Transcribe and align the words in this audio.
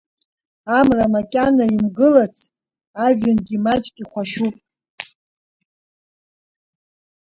Амра 0.77 1.05
макьана 1.13 1.65
имгылац, 1.75 2.37
ажәҩангьы 3.05 3.57
маҷк 3.63 3.95
ихәашьуп. 4.01 4.55